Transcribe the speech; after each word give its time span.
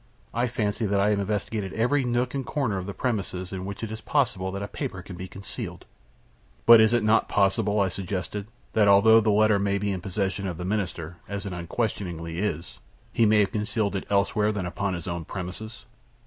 I 0.33 0.47
fancy 0.47 0.87
that 0.87 0.99
I 0.99 1.11
have 1.11 1.19
investigated 1.19 1.73
every 1.73 2.03
nook 2.03 2.33
and 2.33 2.43
corner 2.43 2.79
of 2.79 2.87
the 2.87 2.93
premises 2.95 3.53
in 3.53 3.65
which 3.65 3.83
it 3.83 3.91
is 3.91 4.01
possible 4.01 4.51
that 4.51 4.61
the 4.61 4.67
paper 4.67 5.03
can 5.03 5.15
be 5.15 5.27
concealed." 5.27 5.85
"But 6.65 6.81
is 6.81 6.91
it 6.91 7.03
not 7.03 7.29
possible," 7.29 7.79
I 7.79 7.87
suggested, 7.87 8.47
"that 8.73 8.87
although 8.87 9.21
the 9.21 9.29
letter 9.29 9.59
may 9.59 9.77
be 9.77 9.91
in 9.91 9.99
the 9.99 10.01
possession 10.01 10.47
of 10.47 10.57
the 10.57 10.65
Minister, 10.65 11.17
as 11.27 11.45
it 11.45 11.53
unquestionably 11.53 12.39
is, 12.39 12.79
he 13.13 13.27
may 13.27 13.41
have 13.41 13.51
concealed 13.51 13.95
it 13.95 14.07
elsewhere 14.09 14.51
than 14.51 14.65
upon 14.65 14.95
his 14.95 15.07
own 15.07 15.23
premises?" 15.23 15.85